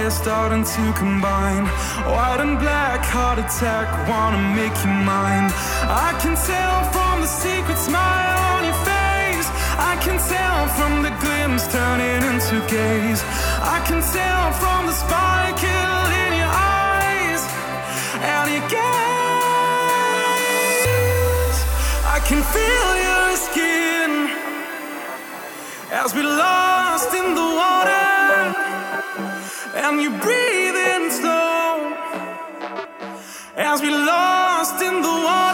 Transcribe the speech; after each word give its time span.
fire 0.00 0.10
starting 0.10 0.64
to 0.64 0.92
combine. 0.98 1.66
White 2.06 2.40
and 2.40 2.58
black, 2.58 3.04
heart 3.04 3.38
attack, 3.38 3.86
wanna 4.08 4.40
make 4.56 4.74
you 4.84 4.92
mine. 5.04 5.52
I 6.06 6.10
can 6.22 6.34
tell 6.36 6.78
from 6.94 7.20
the 7.20 7.26
secret 7.26 7.78
smile 7.78 8.38
on 8.52 8.64
your 8.64 8.80
face. 8.92 9.48
I 9.90 9.94
can 10.04 10.18
tell 10.34 10.68
from 10.78 11.02
the 11.02 11.12
glimpse 11.22 11.66
turning 11.72 12.22
into 12.30 12.56
gaze. 12.68 13.22
I 13.76 13.78
can 13.88 14.00
tell 14.16 14.46
from 14.62 14.86
the 14.88 14.96
sparkle 15.02 16.06
in 16.24 16.32
your 16.40 16.52
eyes 16.82 17.42
and 18.34 18.46
your 18.54 18.66
gaze. 18.78 18.80
I 22.16 22.18
can 22.28 22.40
feel 22.54 22.90
your 23.08 23.28
skin 23.46 24.10
as 25.92 26.14
we 26.14 26.22
lost 26.22 27.12
in 27.20 27.34
the 27.34 27.48
water, 27.62 28.09
and 29.74 30.00
you 30.00 30.10
breathe 30.10 30.76
in 30.76 31.10
slow 31.10 31.94
as 33.56 33.80
we 33.80 33.90
lost 33.90 34.82
in 34.82 35.02
the 35.02 35.08
water. 35.08 35.49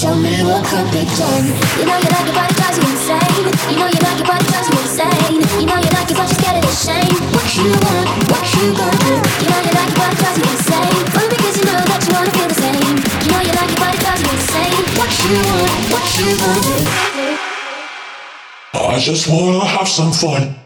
Tell 0.00 0.16
me 0.16 0.32
what 0.48 0.64
could 0.64 0.88
be 0.96 1.04
done. 1.12 1.44
You 1.76 1.84
know 1.84 2.00
you 2.00 2.08
like 2.08 2.24
it, 2.24 2.32
but 2.32 2.48
it 2.48 2.56
drives 2.56 2.78
you 2.80 2.88
insane. 2.88 3.52
You 3.68 3.76
know 3.76 3.84
you 3.84 4.00
like 4.00 4.16
it, 4.16 4.24
but 4.24 4.40
it 4.40 4.48
drives 4.48 4.68
you 4.72 4.80
insane. 4.80 5.44
You 5.60 5.66
know 5.68 5.76
you 5.76 5.92
like 5.92 6.08
it, 6.08 6.16
but 6.16 6.24
you're 6.24 6.40
scared 6.40 6.56
of 6.56 6.64
the 6.64 6.72
shame. 6.72 7.20
What 7.36 7.44
you 7.52 7.68
want, 7.68 8.08
what 8.32 8.40
you 8.48 8.72
do? 8.80 8.88
You 9.44 9.48
know 9.52 9.60
you 9.60 9.72
like 9.76 9.92
it, 9.92 10.00
but 10.00 10.08
it 10.08 10.16
drives 10.16 10.40
you 10.40 10.48
insane. 10.56 11.04
Only 11.20 11.28
because 11.36 11.52
you 11.60 11.64
know 11.68 11.84
that 11.84 12.00
you 12.00 12.12
wanna 12.16 12.32
feel 12.32 12.48
the 12.48 12.56
same. 12.56 12.96
You 12.96 13.28
know 13.28 13.44
you 13.44 13.52
like 13.52 13.68
it, 13.68 13.76
but 13.76 13.92
it 13.92 14.00
drives 14.00 14.24
you 14.24 14.32
insane. 14.40 14.72
What 14.96 15.12
you 15.20 15.36
want, 15.36 15.68
what 15.92 16.08
you 16.16 16.32
do? 16.32 16.52
I 18.72 18.96
just 19.04 19.28
wanna 19.28 19.66
have 19.68 19.86
some 19.86 20.12
fun. 20.12 20.59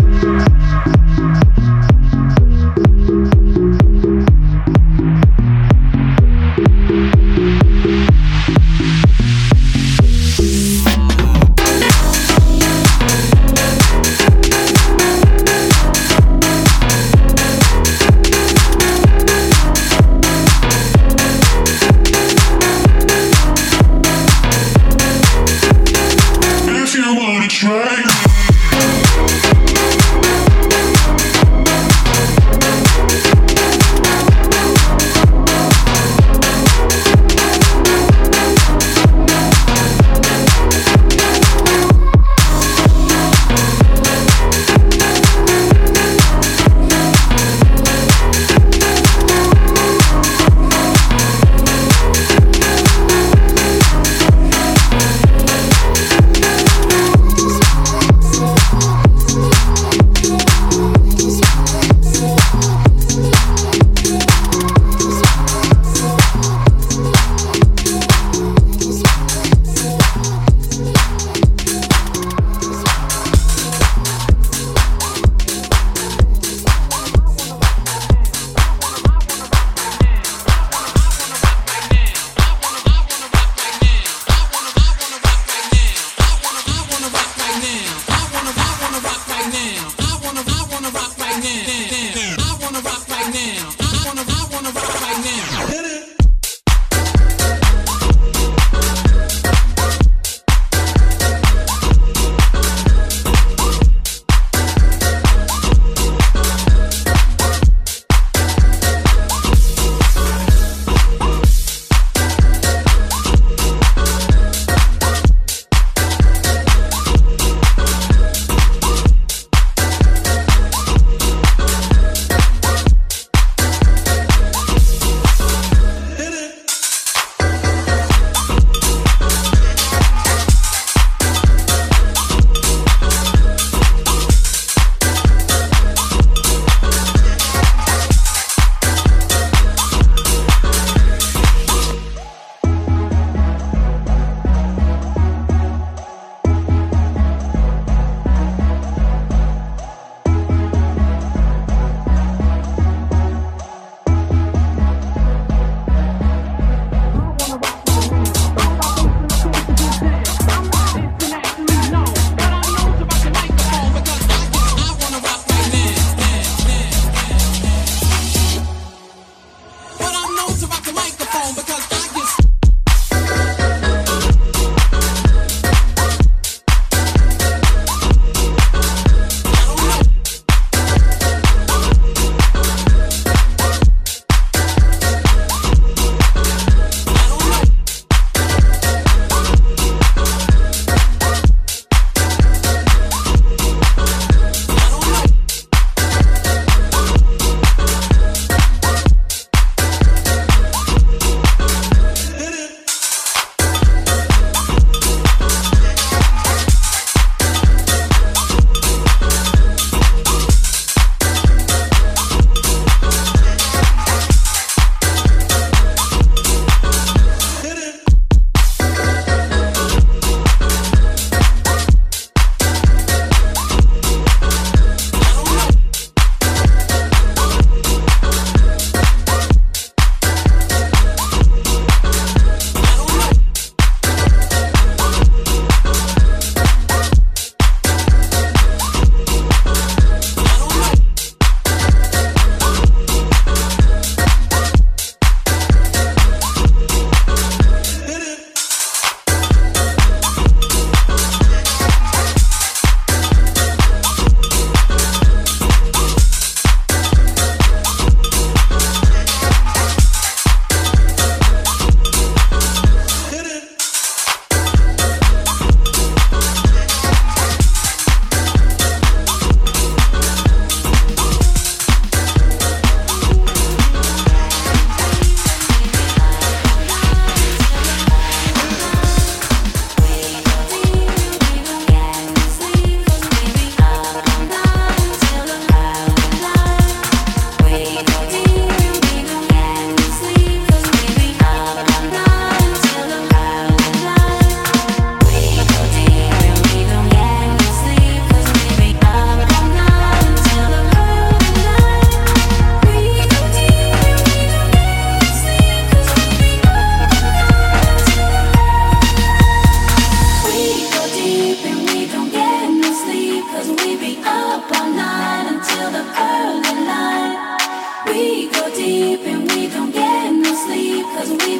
me 0.06 0.15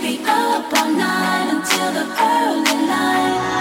be 0.07 0.21
up 0.25 0.73
all 0.73 0.93
night 0.93 1.49
until 1.51 1.91
the 1.93 2.07
early 2.31 2.87
light. 2.87 3.56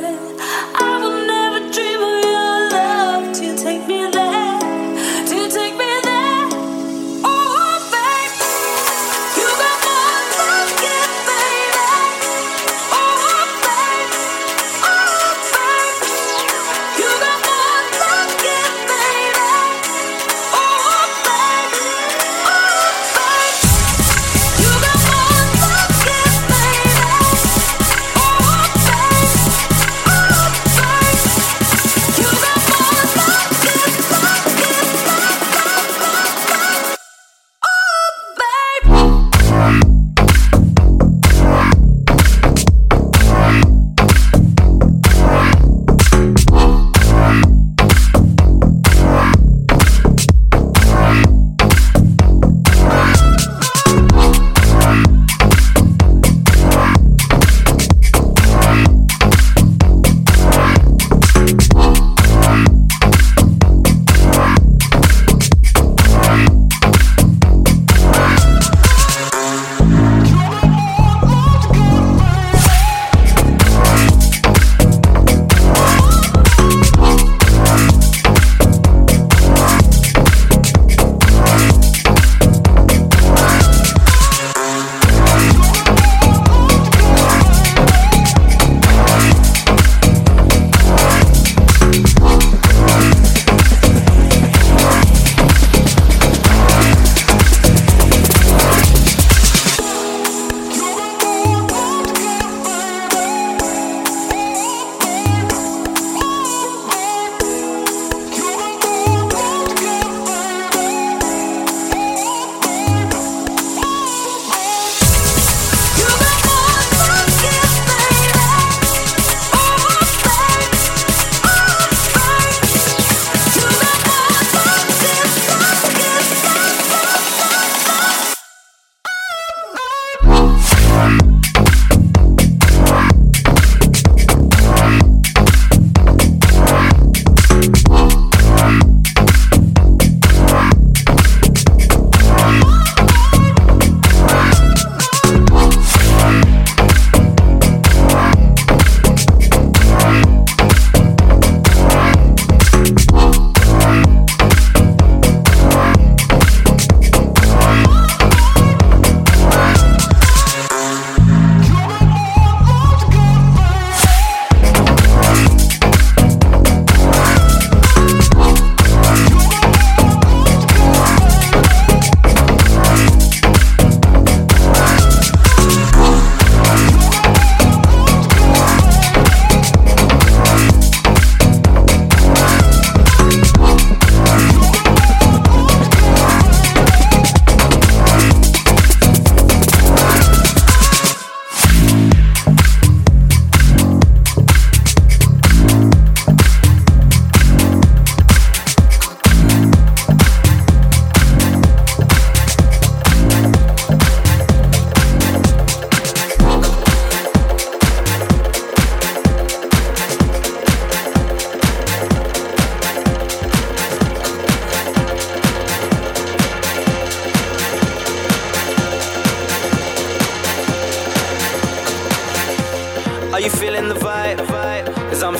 good. 0.00 0.27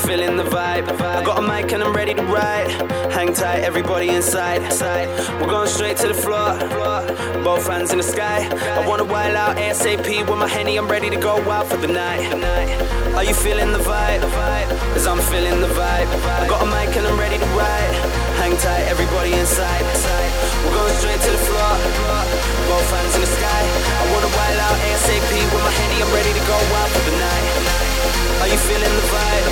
feeling 0.09 0.39
the 0.39 0.49
vibe. 0.57 0.89
I 1.03 1.23
got 1.23 1.37
a 1.37 1.43
mic 1.43 1.71
and 1.71 1.83
I'm 1.85 1.95
ready 1.95 2.15
to 2.15 2.23
ride. 2.23 2.71
Hang 3.13 3.35
tight, 3.35 3.61
everybody 3.61 4.09
inside. 4.09 4.63
We're 5.39 5.53
going 5.57 5.69
straight 5.69 5.99
to 5.99 6.09
the 6.09 6.15
floor. 6.25 6.57
Both 7.45 7.69
hands 7.69 7.93
in 7.93 7.99
the 7.99 8.09
sky. 8.17 8.49
I 8.79 8.81
wanna 8.89 9.05
wild 9.05 9.37
out 9.37 9.59
ASAP 9.59 10.09
with 10.29 10.39
my 10.39 10.49
henny. 10.49 10.79
I'm 10.79 10.89
ready 10.89 11.11
to 11.11 11.21
go 11.21 11.33
wild 11.47 11.69
for 11.69 11.77
the 11.77 11.89
night. 11.89 12.25
Are 13.17 13.25
you 13.25 13.35
feeling 13.35 13.71
the 13.71 13.85
vibe? 13.85 14.25
Cause 14.95 15.07
I'm 15.07 15.21
feeling 15.29 15.61
the 15.61 15.73
vibe. 15.77 16.09
I 16.41 16.49
got 16.49 16.63
a 16.65 16.69
mic 16.73 16.97
and 16.97 17.07
I'm 17.07 17.21
ready 17.21 17.37
to 17.37 17.49
ride. 17.53 17.95
Hang 18.41 18.57
tight, 18.65 18.85
everybody 18.89 19.35
inside. 19.35 19.85
We're 20.65 20.77
going 20.81 20.97
straight 21.05 21.21
to 21.21 21.31
the 21.37 21.43
floor. 21.49 21.73
Both 22.73 22.89
hands 22.97 23.15
in 23.15 23.21
the 23.21 23.33
sky. 23.39 23.63
I 24.01 24.05
wanna 24.13 24.33
wild 24.33 24.59
out 24.67 24.77
ASAP 24.89 25.33
with 25.53 25.63
my 25.69 25.73
henny. 25.81 26.01
I'm 26.01 26.13
ready 26.17 26.33
to 26.33 26.43
go 26.49 26.57
wild 26.73 26.91
for 26.97 27.05
the 27.11 27.17
night. 27.21 27.68
Are 28.43 28.49
you 28.49 28.59
feeling 28.59 28.95
the 28.99 29.07
vibe? 29.13 29.47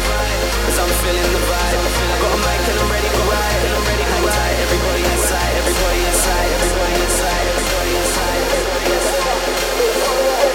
I'm 0.76 0.92
feeling 1.02 1.31
the 1.33 1.42
vibe. 1.50 1.79
Got 2.22 2.33
a 2.33 2.38
mic 2.42 2.62
and 2.70 2.79
I'm 2.79 2.90
ready 2.90 3.11
to 3.11 3.22
ride. 3.26 3.62
I'm 3.76 3.85
ready 3.87 4.05
to 4.05 4.18
ride. 4.26 4.57
Everybody 4.66 5.02
inside, 5.02 5.52
everybody 5.57 6.00
inside, 6.07 6.48
everybody 6.57 6.94
inside, 7.07 7.44
everybody 7.50 7.92
inside, 7.96 8.40
everybody 8.46 8.87
inside. 8.96 10.46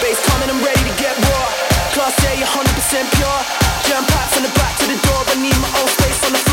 Bass 0.00 0.18
coming, 0.28 0.50
I'm 0.50 0.60
ready 0.64 0.82
to 0.88 0.94
get 0.96 1.14
raw. 1.28 1.46
Class 1.92 2.16
A, 2.24 2.32
100% 2.38 3.18
pure. 3.18 3.40
Jam 3.88 4.04
out 4.04 4.28
from 4.32 4.42
the 4.46 4.52
back 4.56 4.76
to 4.78 4.86
the 4.86 4.98
door. 5.06 5.20
I 5.26 5.34
need 5.42 5.56
my 5.58 5.70
own 5.80 5.88
space 5.88 6.20
on 6.24 6.32
the 6.32 6.47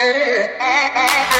Yeah. 0.00 1.30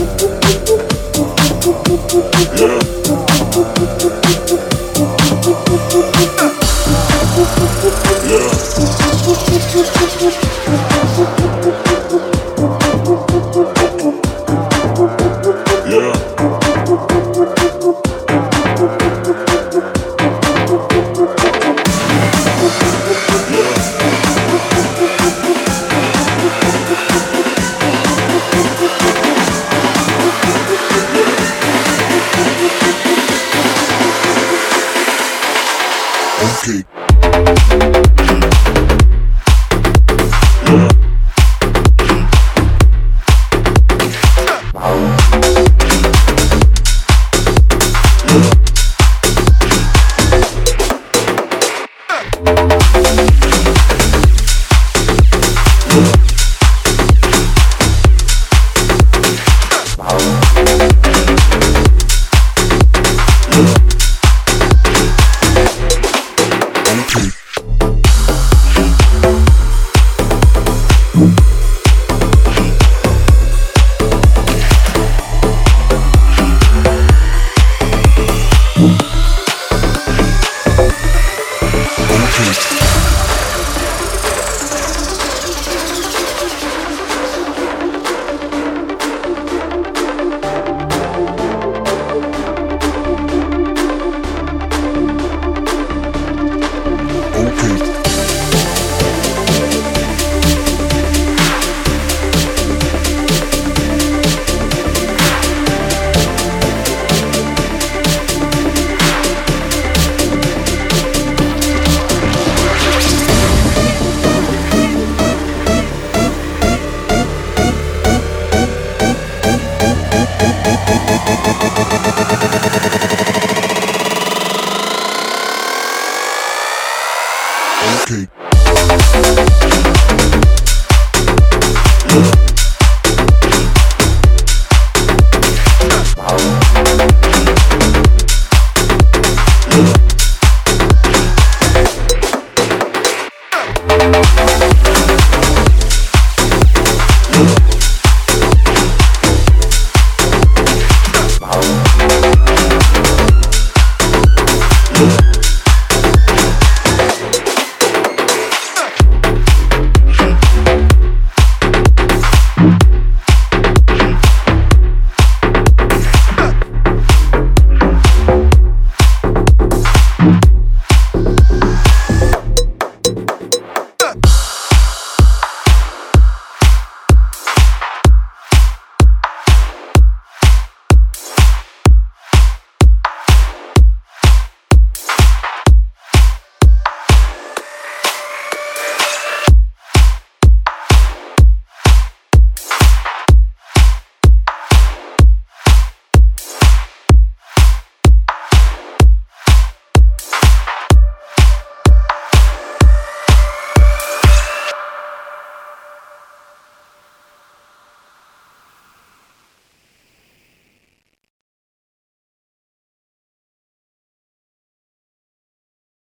Okay. 0.00 0.49